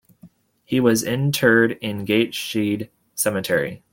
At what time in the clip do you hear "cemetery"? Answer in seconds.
3.13-3.83